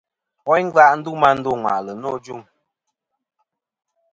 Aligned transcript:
Woyn 0.45 0.63
ngva 0.67 0.83
ndu 0.97 1.11
meyn 1.21 1.37
a 1.37 1.37
ndo 1.39 1.51
ŋwà'lɨ 1.61 1.93
nô 2.01 2.09
ajuŋ. 2.17 2.41